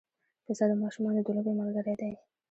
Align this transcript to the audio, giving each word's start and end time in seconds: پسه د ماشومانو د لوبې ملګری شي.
پسه 0.45 0.65
د 0.69 0.73
ماشومانو 0.83 1.19
د 1.25 1.27
لوبې 1.35 1.53
ملګری 1.59 1.93
شي. 1.99 2.11